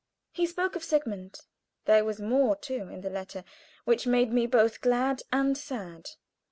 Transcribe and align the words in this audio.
He 0.31 0.47
spoke 0.47 0.75
of 0.75 0.83
Sigmund. 0.83 1.41
There 1.85 2.03
was 2.03 2.19
more, 2.19 2.55
too, 2.55 2.87
in 2.89 3.01
the 3.01 3.09
letter, 3.11 3.43
which 3.85 4.07
made 4.07 4.33
me 4.33 4.47
both 4.47 4.81
glad 4.81 5.21
and 5.31 5.55
sad. 5.55 6.09